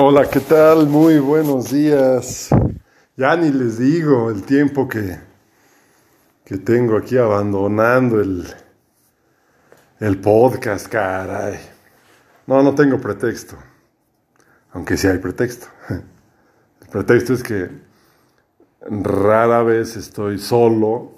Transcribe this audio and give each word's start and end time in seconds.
Hola, 0.00 0.30
¿qué 0.30 0.38
tal? 0.38 0.86
Muy 0.86 1.18
buenos 1.18 1.72
días. 1.72 2.50
Ya 3.16 3.34
ni 3.34 3.50
les 3.50 3.78
digo 3.78 4.30
el 4.30 4.44
tiempo 4.44 4.86
que, 4.86 5.18
que 6.44 6.56
tengo 6.56 6.96
aquí 6.96 7.18
abandonando 7.18 8.20
el, 8.20 8.46
el 9.98 10.20
podcast, 10.20 10.86
caray. 10.86 11.58
No, 12.46 12.62
no 12.62 12.76
tengo 12.76 13.00
pretexto. 13.00 13.56
Aunque 14.70 14.96
sí 14.96 15.08
hay 15.08 15.18
pretexto. 15.18 15.66
El 15.88 16.88
pretexto 16.92 17.34
es 17.34 17.42
que 17.42 17.68
rara 18.88 19.64
vez 19.64 19.96
estoy 19.96 20.38
solo 20.38 21.10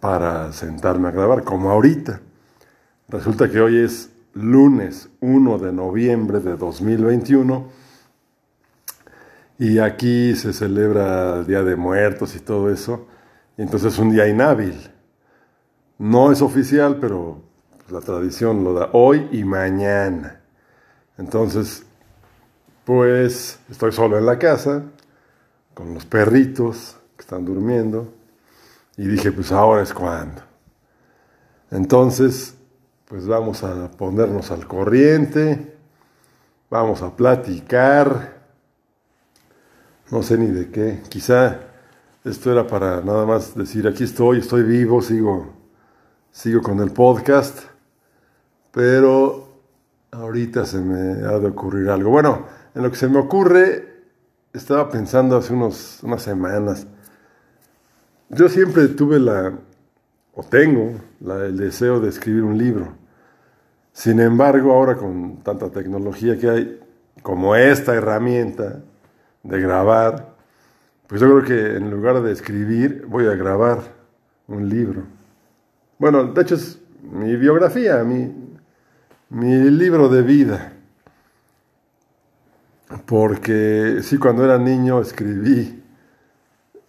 para 0.00 0.52
sentarme 0.52 1.10
a 1.10 1.12
grabar, 1.12 1.44
como 1.44 1.70
ahorita. 1.70 2.20
Resulta 3.08 3.48
que 3.48 3.60
hoy 3.60 3.84
es 3.84 4.10
lunes 4.36 5.08
1 5.20 5.58
de 5.58 5.72
noviembre 5.72 6.40
de 6.40 6.56
2021 6.56 7.68
y 9.58 9.78
aquí 9.78 10.34
se 10.34 10.52
celebra 10.52 11.38
el 11.38 11.46
Día 11.46 11.62
de 11.62 11.76
Muertos 11.76 12.36
y 12.36 12.40
todo 12.40 12.70
eso, 12.70 13.06
entonces 13.56 13.94
es 13.94 13.98
un 13.98 14.10
día 14.10 14.28
inhábil. 14.28 14.90
No 15.98 16.30
es 16.30 16.42
oficial, 16.42 16.98
pero 17.00 17.40
la 17.88 18.00
tradición 18.00 18.62
lo 18.62 18.74
da 18.74 18.90
hoy 18.92 19.26
y 19.32 19.44
mañana. 19.44 20.42
Entonces, 21.16 21.86
pues 22.84 23.58
estoy 23.70 23.92
solo 23.92 24.18
en 24.18 24.26
la 24.26 24.38
casa, 24.38 24.82
con 25.72 25.94
los 25.94 26.04
perritos 26.04 26.98
que 27.16 27.22
están 27.22 27.46
durmiendo, 27.46 28.12
y 28.98 29.06
dije, 29.06 29.32
pues 29.32 29.50
ahora 29.52 29.82
es 29.82 29.94
cuando. 29.94 30.42
Entonces, 31.70 32.54
pues 33.08 33.26
vamos 33.26 33.62
a 33.62 33.90
ponernos 33.92 34.50
al 34.50 34.66
corriente, 34.66 35.76
vamos 36.68 37.02
a 37.02 37.14
platicar, 37.14 38.36
no 40.10 40.22
sé 40.22 40.36
ni 40.36 40.48
de 40.48 40.70
qué, 40.70 41.02
quizá 41.08 41.60
esto 42.24 42.50
era 42.50 42.66
para 42.66 43.00
nada 43.02 43.24
más 43.24 43.54
decir, 43.54 43.86
aquí 43.86 44.02
estoy, 44.02 44.38
estoy 44.38 44.64
vivo, 44.64 45.00
sigo, 45.00 45.52
sigo 46.32 46.60
con 46.62 46.80
el 46.80 46.90
podcast, 46.90 47.60
pero 48.72 49.60
ahorita 50.10 50.66
se 50.66 50.78
me 50.78 51.24
ha 51.24 51.38
de 51.38 51.46
ocurrir 51.46 51.88
algo. 51.88 52.10
Bueno, 52.10 52.46
en 52.74 52.82
lo 52.82 52.90
que 52.90 52.96
se 52.96 53.08
me 53.08 53.18
ocurre, 53.18 54.02
estaba 54.52 54.90
pensando 54.90 55.36
hace 55.36 55.52
unos, 55.52 56.00
unas 56.02 56.22
semanas, 56.22 56.88
yo 58.30 58.48
siempre 58.48 58.88
tuve 58.88 59.20
la, 59.20 59.56
o 60.36 60.42
tengo 60.42 60.92
el 61.20 61.56
deseo 61.56 61.98
de 61.98 62.10
escribir 62.10 62.44
un 62.44 62.58
libro. 62.58 62.92
Sin 63.92 64.20
embargo, 64.20 64.72
ahora 64.72 64.94
con 64.94 65.38
tanta 65.38 65.70
tecnología 65.70 66.38
que 66.38 66.50
hay, 66.50 66.80
como 67.22 67.56
esta 67.56 67.94
herramienta 67.94 68.82
de 69.42 69.60
grabar, 69.60 70.34
pues 71.06 71.22
yo 71.22 71.28
creo 71.28 71.42
que 71.42 71.76
en 71.78 71.90
lugar 71.90 72.22
de 72.22 72.32
escribir, 72.32 73.06
voy 73.08 73.26
a 73.26 73.34
grabar 73.34 73.78
un 74.46 74.68
libro. 74.68 75.04
Bueno, 75.98 76.24
de 76.24 76.42
hecho 76.42 76.56
es 76.56 76.78
mi 77.02 77.34
biografía, 77.36 78.04
mi, 78.04 78.30
mi 79.30 79.70
libro 79.70 80.10
de 80.10 80.20
vida. 80.20 80.72
Porque 83.06 84.00
sí, 84.02 84.18
cuando 84.18 84.44
era 84.44 84.58
niño 84.58 85.00
escribí 85.00 85.82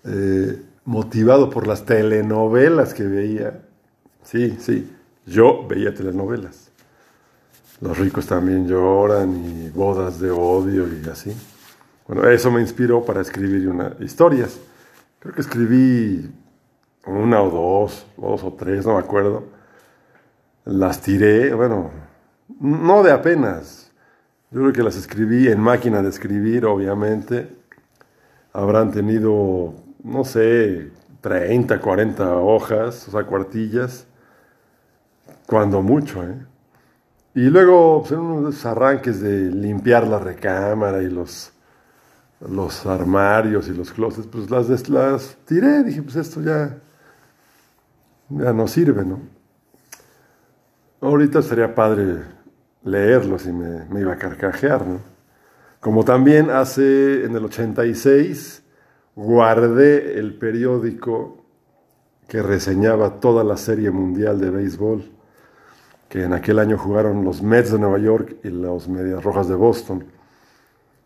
eh, 0.03 0.61
motivado 0.87 1.49
por 1.49 1.67
las 1.67 1.83
telenovelas 1.83 2.93
que 2.93 3.03
veía. 3.03 3.61
Sí, 4.23 4.57
sí, 4.57 4.89
yo 5.25 5.67
veía 5.67 5.93
telenovelas. 5.93 6.71
Los 7.81 7.97
ricos 7.97 8.25
también 8.25 8.65
lloran 8.65 9.35
y 9.35 9.69
bodas 9.69 10.21
de 10.21 10.31
odio 10.31 10.87
y 10.87 11.07
así. 11.09 11.35
Bueno, 12.07 12.25
eso 12.29 12.49
me 12.51 12.61
inspiró 12.61 13.03
para 13.03 13.19
escribir 13.19 13.67
una, 13.67 13.97
historias. 13.99 14.61
Creo 15.19 15.35
que 15.35 15.41
escribí 15.41 16.31
una 17.05 17.41
o 17.41 17.49
dos, 17.49 18.07
dos 18.15 18.43
o 18.45 18.53
tres, 18.53 18.85
no 18.85 18.93
me 18.93 18.99
acuerdo. 18.99 19.43
Las 20.63 21.01
tiré, 21.01 21.53
bueno, 21.53 21.91
no 22.61 23.03
de 23.03 23.11
apenas. 23.11 23.91
Yo 24.51 24.61
creo 24.61 24.73
que 24.73 24.83
las 24.83 24.95
escribí 24.95 25.49
en 25.49 25.59
máquina 25.59 26.01
de 26.01 26.07
escribir, 26.07 26.65
obviamente. 26.65 27.57
Habrán 28.53 28.91
tenido 28.91 29.86
no 30.03 30.23
sé, 30.23 30.91
30, 31.21 31.79
40 31.79 32.35
hojas, 32.37 33.07
o 33.07 33.11
sea, 33.11 33.23
cuartillas, 33.23 34.07
cuando 35.45 35.81
mucho, 35.81 36.23
¿eh? 36.23 36.35
Y 37.33 37.49
luego, 37.49 38.01
pues, 38.01 38.13
en 38.13 38.19
unos 38.19 38.65
arranques 38.65 39.21
de 39.21 39.51
limpiar 39.51 40.07
la 40.07 40.17
recámara 40.17 41.03
y 41.03 41.09
los, 41.09 41.51
los 42.49 42.85
armarios 42.85 43.67
y 43.67 43.73
los 43.73 43.91
closets, 43.91 44.27
pues 44.27 44.49
las, 44.49 44.89
las 44.89 45.37
tiré, 45.45 45.83
dije, 45.83 46.01
pues 46.01 46.15
esto 46.15 46.41
ya, 46.41 46.77
ya 48.29 48.53
no 48.53 48.67
sirve, 48.67 49.05
¿no? 49.05 49.19
Ahorita 50.99 51.43
sería 51.43 51.75
padre 51.75 52.23
leerlos 52.83 53.45
y 53.45 53.51
me, 53.51 53.85
me 53.85 53.99
iba 54.01 54.13
a 54.13 54.17
carcajear, 54.17 54.87
¿no? 54.87 54.99
Como 55.79 56.03
también 56.03 56.49
hace 56.49 57.23
en 57.23 57.35
el 57.35 57.45
86, 57.45 58.63
guardé 59.17 60.19
el 60.19 60.35
periódico 60.35 61.43
que 62.27 62.43
reseñaba 62.43 63.19
toda 63.19 63.43
la 63.43 63.57
serie 63.57 63.89
mundial 63.89 64.39
de 64.39 64.51
béisbol, 64.51 65.11
que 66.07 66.23
en 66.23 66.33
aquel 66.33 66.59
año 66.59 66.77
jugaron 66.77 67.25
los 67.25 67.41
Mets 67.41 67.71
de 67.71 67.79
Nueva 67.79 67.97
York 67.97 68.37
y 68.43 68.49
los 68.49 68.87
Medias 68.87 69.23
Rojas 69.23 69.49
de 69.49 69.55
Boston. 69.55 70.05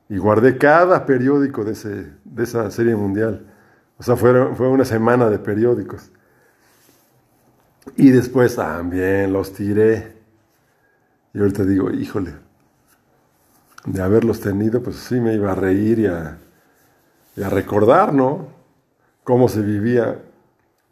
Y 0.09 0.17
guardé 0.17 0.57
cada 0.57 1.05
periódico 1.05 1.63
de, 1.63 1.71
ese, 1.71 2.11
de 2.25 2.43
esa 2.43 2.69
serie 2.69 2.97
mundial. 2.97 3.47
O 3.97 4.03
sea, 4.03 4.17
fue, 4.17 4.55
fue 4.55 4.67
una 4.67 4.83
semana 4.83 5.29
de 5.29 5.39
periódicos. 5.39 6.11
Y 7.95 8.09
después 8.09 8.57
también 8.57 9.31
los 9.31 9.53
tiré. 9.53 10.17
Y 11.33 11.39
ahorita 11.39 11.63
digo, 11.63 11.89
híjole, 11.89 12.33
de 13.85 14.01
haberlos 14.01 14.41
tenido, 14.41 14.83
pues 14.83 14.97
sí 14.97 15.21
me 15.21 15.33
iba 15.33 15.53
a 15.53 15.55
reír 15.55 15.99
y 15.99 16.07
a, 16.07 16.37
y 17.35 17.43
a 17.43 17.49
recordar, 17.49 18.13
¿no? 18.13 18.47
Cómo 19.23 19.47
se 19.47 19.61
vivía 19.61 20.19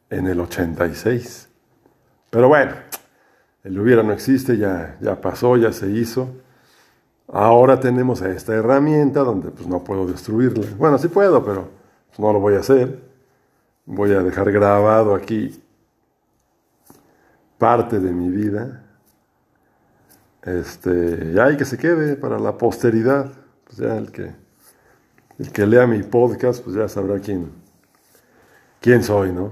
en 0.09 0.27
el 0.27 0.39
86. 0.39 1.49
Pero 2.29 2.47
bueno, 2.47 2.73
el 3.63 3.79
hubiera 3.79 4.03
no 4.03 4.13
existe, 4.13 4.57
ya, 4.57 4.97
ya 5.01 5.19
pasó, 5.19 5.57
ya 5.57 5.71
se 5.73 5.89
hizo. 5.89 6.29
Ahora 7.31 7.79
tenemos 7.79 8.21
esta 8.21 8.53
herramienta 8.53 9.21
donde 9.21 9.51
pues 9.51 9.67
no 9.67 9.83
puedo 9.83 10.07
destruirla. 10.07 10.65
Bueno, 10.77 10.97
sí 10.97 11.07
puedo, 11.07 11.43
pero 11.43 11.69
pues, 12.07 12.19
no 12.19 12.33
lo 12.33 12.39
voy 12.39 12.55
a 12.55 12.59
hacer. 12.59 12.99
Voy 13.85 14.11
a 14.13 14.23
dejar 14.23 14.51
grabado 14.51 15.15
aquí 15.15 15.61
parte 17.57 17.99
de 17.99 18.11
mi 18.11 18.29
vida. 18.29 18.83
Este, 20.43 21.33
ya 21.33 21.45
hay 21.45 21.57
que 21.57 21.65
se 21.65 21.77
quede 21.77 22.15
para 22.15 22.39
la 22.39 22.57
posteridad. 22.57 23.31
Pues 23.65 23.77
ya 23.77 23.97
el 23.97 24.11
que 24.11 24.33
el 25.39 25.51
que 25.51 25.65
lea 25.65 25.87
mi 25.87 26.03
podcast, 26.03 26.63
pues 26.63 26.75
ya 26.75 26.87
sabrá 26.89 27.19
quién, 27.19 27.49
quién 28.81 29.03
soy, 29.03 29.31
¿no? 29.31 29.51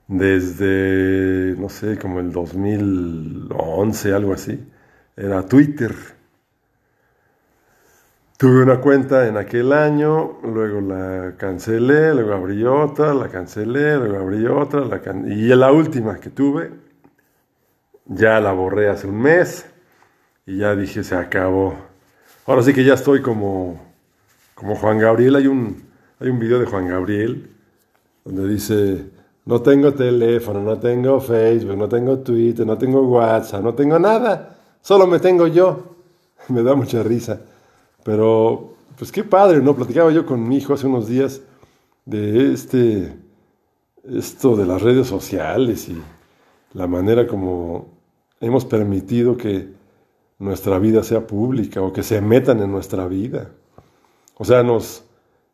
desde, 0.07 1.55
no 1.59 1.71
sé, 1.71 1.99
como 1.99 2.21
el 2.21 2.33
2011, 2.33 4.13
algo 4.13 4.35
así, 4.35 4.63
era 5.17 5.43
Twitter. 5.47 5.95
Tuve 8.39 8.63
una 8.63 8.81
cuenta 8.81 9.27
en 9.27 9.37
aquel 9.37 9.73
año, 9.73 10.39
luego 10.45 10.81
la 10.81 11.35
cancelé, 11.37 12.15
luego 12.15 12.35
abrí 12.35 12.65
otra, 12.65 13.13
la 13.13 13.29
cancelé, 13.29 13.97
luego 13.97 14.17
abrí 14.17 14.47
otra, 14.47 14.83
la 14.83 15.01
y 15.27 15.49
la 15.49 15.73
última 15.73 16.21
que 16.21 16.31
tuve, 16.31 16.71
ya 18.05 18.39
la 18.39 18.53
borré 18.53 18.91
hace 18.91 19.09
un 19.09 19.21
mes 19.21 19.67
y 20.47 20.59
ya 20.59 20.77
dije, 20.77 21.03
se 21.03 21.17
acabó. 21.17 21.75
Ahora 22.47 22.63
sí 22.63 22.73
que 22.73 22.85
ya 22.85 22.95
estoy 22.95 23.23
como, 23.23 23.81
como 24.55 24.77
Juan 24.77 25.01
Gabriel, 25.01 25.35
hay 25.35 25.49
un, 25.49 25.83
hay 26.21 26.29
un 26.29 26.39
video 26.39 26.61
de 26.61 26.67
Juan 26.67 26.87
Gabriel 26.87 27.51
donde 28.25 28.47
dice, 28.47 29.05
no 29.47 29.63
tengo 29.63 29.95
teléfono, 29.95 30.63
no 30.63 30.79
tengo 30.79 31.19
Facebook, 31.19 31.77
no 31.77 31.89
tengo 31.89 32.21
Twitter, 32.21 32.65
no 32.65 32.79
tengo 32.79 33.03
WhatsApp, 33.03 33.65
no 33.65 33.75
tengo 33.75 33.99
nada, 33.99 34.61
solo 34.81 35.09
me 35.09 35.19
tengo 35.19 35.49
yo. 35.49 35.97
Me 36.51 36.63
da 36.63 36.77
mucha 36.77 37.03
risa. 37.03 37.41
Pero, 38.09 38.73
pues 38.97 39.13
qué 39.13 39.23
padre, 39.23 39.61
¿no? 39.61 39.77
Platicaba 39.77 40.11
yo 40.11 40.25
con 40.25 40.49
mi 40.49 40.57
hijo 40.57 40.73
hace 40.73 40.87
unos 40.87 41.09
días 41.09 41.43
de 42.07 42.55
este, 42.55 43.15
esto 44.03 44.57
de 44.57 44.65
las 44.65 44.81
redes 44.81 45.07
sociales 45.07 45.91
y 45.91 46.03
la 46.73 46.87
manera 46.87 47.27
como 47.27 47.89
hemos 48.41 48.65
permitido 48.65 49.37
que 49.37 49.69
nuestra 50.39 50.79
vida 50.79 51.03
sea 51.03 51.27
pública 51.27 51.83
o 51.83 51.93
que 51.93 52.03
se 52.03 52.23
metan 52.23 52.63
en 52.63 52.73
nuestra 52.73 53.07
vida. 53.09 53.51
O 54.39 54.45
sea, 54.47 54.63
nos 54.63 55.05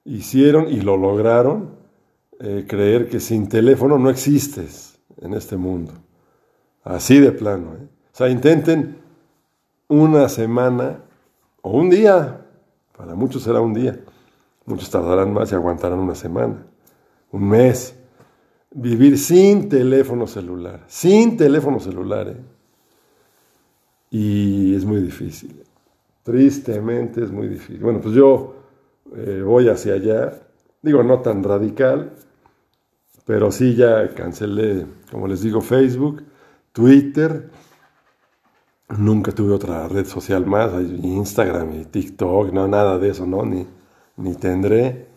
hicieron 0.05 0.71
y 0.71 0.81
lo 0.81 0.97
lograron 0.97 1.71
eh, 2.39 2.67
creer 2.69 3.09
que 3.09 3.19
sin 3.19 3.49
teléfono 3.49 3.99
no 3.99 4.11
existes 4.11 5.01
en 5.21 5.35
este 5.35 5.57
mundo. 5.57 5.93
Así 6.85 7.19
de 7.19 7.33
plano. 7.33 7.75
¿eh? 7.75 7.89
O 8.13 8.17
sea, 8.17 8.29
intenten 8.29 8.99
una 9.89 10.29
semana 10.29 11.01
o 11.67 11.71
un 11.71 11.89
día, 11.89 12.44
para 12.97 13.15
muchos 13.15 13.43
será 13.43 13.61
un 13.61 13.75
día, 13.75 13.99
muchos 14.67 14.91
tardarán 14.91 15.33
más 15.33 15.51
y 15.53 15.55
aguantarán 15.55 15.99
una 15.99 16.15
semana, 16.15 16.65
un 17.33 17.49
mes, 17.49 17.95
vivir 18.71 19.19
sin 19.19 19.69
teléfono 19.69 20.27
celular, 20.27 20.85
sin 20.87 21.37
teléfono 21.37 21.81
celular. 21.81 22.29
¿eh? 22.29 22.37
Y 24.11 24.75
es 24.75 24.85
muy 24.85 25.01
difícil, 25.01 25.63
tristemente 26.23 27.23
es 27.23 27.31
muy 27.31 27.49
difícil. 27.49 27.81
Bueno, 27.81 28.01
pues 28.01 28.15
yo 28.15 28.55
eh, 29.17 29.43
voy 29.45 29.69
hacia 29.69 29.95
allá. 29.95 30.41
Digo, 30.83 31.03
no 31.03 31.21
tan 31.21 31.43
radical, 31.43 32.13
pero 33.25 33.51
sí 33.51 33.75
ya 33.75 34.09
cancelé, 34.15 34.87
como 35.11 35.27
les 35.27 35.43
digo, 35.43 35.61
Facebook, 35.61 36.23
Twitter. 36.73 37.51
Nunca 38.89 39.33
tuve 39.33 39.55
otra 39.55 39.89
red 39.89 40.07
social 40.07 40.47
más, 40.47 40.73
Instagram 40.75 41.81
y 41.81 41.85
TikTok, 41.87 42.53
no, 42.53 42.69
nada 42.69 42.99
de 42.99 43.11
eso, 43.11 43.27
¿no? 43.27 43.45
Ni, 43.45 43.67
ni 44.17 44.35
tendré. 44.35 45.09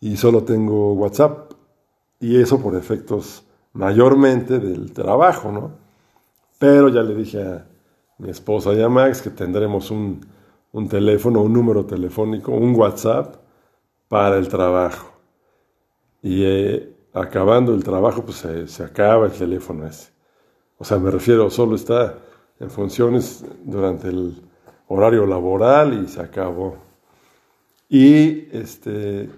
Y 0.00 0.16
solo 0.16 0.44
tengo 0.44 0.94
WhatsApp. 0.94 1.52
Y 2.20 2.40
eso 2.40 2.60
por 2.60 2.76
efectos 2.76 3.44
mayormente 3.72 4.58
del 4.58 4.92
trabajo, 4.92 5.50
¿no? 5.50 5.72
Pero 6.58 6.88
ya 6.88 7.02
le 7.02 7.14
dije 7.14 7.42
a 7.42 7.66
mi 8.18 8.30
esposa 8.30 8.72
y 8.74 8.82
a 8.82 8.88
Max 8.88 9.22
que 9.22 9.30
tendremos 9.30 9.90
un, 9.90 10.20
un 10.72 10.88
teléfono, 10.88 11.42
un 11.42 11.52
número 11.52 11.84
telefónico, 11.86 12.52
un 12.52 12.74
WhatsApp 12.74 13.36
para 14.08 14.36
el 14.36 14.48
trabajo. 14.48 15.12
Y 16.22 16.44
eh, 16.44 16.94
acabando 17.12 17.74
el 17.74 17.82
trabajo, 17.82 18.24
pues 18.24 18.44
se, 18.66 18.84
acaba 18.84 19.26
el 19.26 19.32
teléfono 19.32 19.86
ese. 19.86 20.10
O 20.78 20.84
sea, 20.84 20.98
me 20.98 21.10
refiero, 21.10 21.50
solo 21.50 21.76
está 21.76 22.18
en 22.60 22.70
funciones 22.70 23.44
durante 23.64 24.08
el 24.08 24.40
horario 24.88 25.26
laboral 25.26 26.04
y 26.04 26.08
se 26.08 26.20
acabó. 26.20 26.76
Y 27.88 28.46
este, 28.52 29.28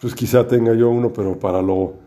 pues 0.00 0.14
quizá 0.14 0.46
tenga 0.46 0.72
yo 0.74 0.88
uno, 0.88 1.12
pero 1.12 1.38
para 1.38 1.60
lo 1.60 2.06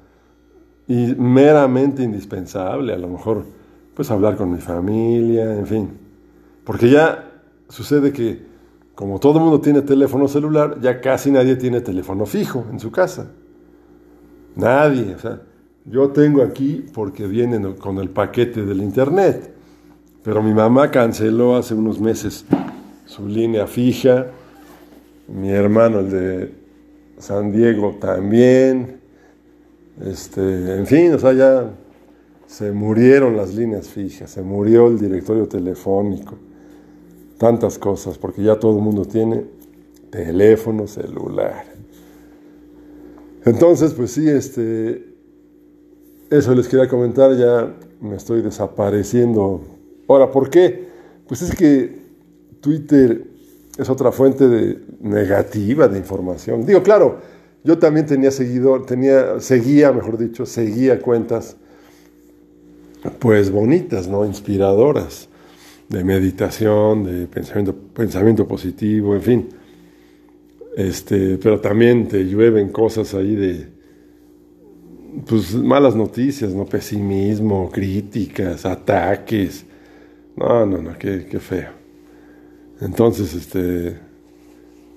y 0.88 1.13
meramente 1.16 2.01
indispensable, 2.01 2.94
a 2.94 2.98
lo 2.98 3.07
mejor, 3.07 3.46
pues 3.94 4.10
hablar 4.10 4.36
con 4.36 4.51
mi 4.51 4.57
familia, 4.57 5.56
en 5.56 5.68
fin. 5.68 5.90
Porque 6.63 6.90
ya 6.90 7.31
sucede 7.68 8.12
que 8.12 8.50
como 8.95 9.19
todo 9.19 9.38
el 9.38 9.44
mundo 9.44 9.62
tiene 9.62 9.84
teléfono 9.84 10.28
celular, 10.28 10.80
ya 10.81 11.00
casi 11.00 11.30
nadie 11.30 11.57
tiene 11.57 11.81
teléfono 11.81 12.25
fijo 12.25 12.66
en 12.72 12.80
su 12.80 12.90
casa. 12.92 13.30
Nadie. 14.56 15.13
O 15.13 15.19
sea, 15.19 15.42
yo 15.86 16.10
tengo 16.10 16.42
aquí 16.42 16.86
porque 16.92 17.28
vienen 17.28 17.74
con 17.74 18.00
el 18.00 18.10
paquete 18.10 18.66
del 18.66 18.81
internet. 18.81 19.59
Pero 20.30 20.44
mi 20.44 20.54
mamá 20.54 20.92
canceló 20.92 21.56
hace 21.56 21.74
unos 21.74 22.00
meses 22.00 22.46
su 23.08 23.28
línea 23.28 23.66
fija. 23.66 24.28
Mi 25.28 25.50
hermano, 25.50 26.02
el 26.02 26.12
de 26.12 26.54
San 27.18 27.52
Diego, 27.52 27.98
también. 28.00 29.00
Este, 30.06 30.76
en 30.78 30.86
fin, 30.86 31.16
o 31.16 31.18
sea, 31.18 31.34
ya 31.34 31.72
se 32.46 32.72
murieron 32.72 33.36
las 33.36 33.56
líneas 33.56 33.88
fijas, 33.88 34.30
se 34.30 34.44
murió 34.44 34.90
el 34.90 35.00
directorio 35.00 35.48
telefónico 35.48 36.36
tantas 37.40 37.80
cosas, 37.80 38.20
porque 38.20 38.44
ya 38.44 38.60
todo 38.60 38.78
el 38.78 38.84
mundo 38.84 39.06
tiene 39.06 39.46
teléfono 40.12 40.86
celular. 40.86 41.66
Entonces, 43.45 43.95
pues 43.95 44.12
sí, 44.12 44.30
este, 44.30 45.12
eso 46.30 46.54
les 46.54 46.68
quería 46.68 46.88
comentar, 46.88 47.36
ya 47.36 47.76
me 48.00 48.16
estoy 48.16 48.44
desapareciendo. 48.44 49.79
Ahora, 50.09 50.31
¿por 50.31 50.49
qué? 50.49 50.87
Pues 51.28 51.44
es 51.44 51.56
que 51.56 51.99
Twitter 52.61 53.28
es 53.78 53.89
otra 53.89 54.11
fuente 54.11 54.47
de 54.47 54.80
negativa 55.01 55.87
de 55.87 55.99
información. 55.99 56.66
Digo, 56.66 56.81
claro, 56.81 57.19
yo 57.63 57.78
también 57.78 58.07
tenía 58.07 58.31
seguidor, 58.31 58.87
tenía, 58.87 59.39
seguía, 59.39 59.92
mejor 59.92 60.18
dicho, 60.18 60.47
seguía 60.47 60.99
cuentas 60.99 61.57
pues 63.19 63.51
bonitas, 63.51 64.07
¿no? 64.07 64.25
Inspiradoras 64.25 65.30
de 65.87 66.04
meditación, 66.04 67.04
de 67.04 67.28
pensamiento, 67.28 67.75
pensamiento 67.94 68.47
positivo, 68.47 69.13
en 69.13 69.21
fin. 69.21 69.49
Este, 70.75 71.37
pero 71.37 71.61
también 71.61 72.07
te 72.07 72.25
llueven 72.25 72.69
cosas 72.69 73.13
ahí 73.13 73.35
de 73.35 73.68
pues 75.28 75.54
malas 75.54 75.95
noticias, 75.95 76.51
¿no? 76.56 76.66
Pesimismo, 76.66 77.69
críticas, 77.71 78.66
ataques. 78.66 79.66
No, 80.36 80.66
no, 80.66 80.78
no, 80.78 80.98
qué, 80.98 81.28
qué 81.30 81.40
feo. 81.40 81.69
Entonces, 82.81 83.33
este, 83.33 83.98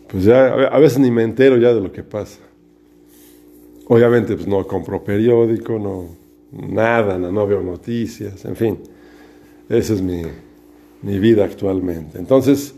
pues 0.09 0.25
ya 0.25 0.47
a 0.47 0.79
veces 0.79 0.99
ni 0.99 1.11
me 1.11 1.23
entero 1.23 1.57
ya 1.57 1.75
de 1.75 1.81
lo 1.81 1.91
que 1.91 2.03
pasa. 2.03 2.41
Obviamente, 3.89 4.35
pues 4.37 4.47
no 4.47 4.67
compro 4.67 5.03
periódico, 5.03 5.79
no, 5.79 6.07
nada, 6.53 7.19
no, 7.19 7.33
no 7.33 7.47
veo 7.47 7.63
noticias, 7.63 8.45
en 8.45 8.57
fin. 8.57 8.79
Ese 9.69 9.95
es 9.95 10.03
mi, 10.03 10.23
mi 11.03 11.19
vida 11.19 11.45
actualmente. 11.45 12.19
Entonces, 12.19 12.75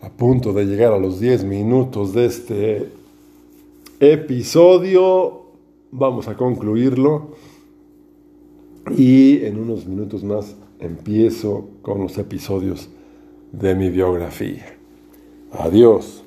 a 0.00 0.10
punto 0.10 0.52
de 0.52 0.64
llegar 0.64 0.92
a 0.92 0.98
los 0.98 1.20
10 1.20 1.44
minutos 1.44 2.14
de 2.14 2.26
este 2.26 2.88
episodio, 4.00 5.44
vamos 5.90 6.28
a 6.28 6.36
concluirlo 6.36 7.36
y 8.96 9.44
en 9.44 9.58
unos 9.58 9.86
minutos 9.86 10.24
más 10.24 10.56
empiezo 10.80 11.68
con 11.82 12.00
los 12.00 12.18
episodios 12.18 12.88
de 13.52 13.74
mi 13.74 13.90
biografía. 13.90 14.76
Adiós. 15.52 16.23